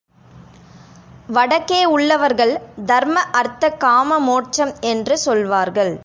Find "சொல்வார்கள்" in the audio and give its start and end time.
5.17-5.93